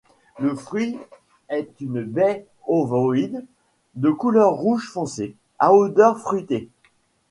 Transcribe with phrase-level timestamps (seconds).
[0.39, 0.97] Le fruit
[1.47, 3.45] est une baie ovoïde,
[3.93, 6.69] de couleur rouge foncé, à odeur fruitée.